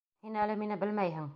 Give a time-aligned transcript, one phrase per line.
[0.27, 1.29] —Һин әле мине белмәйһең.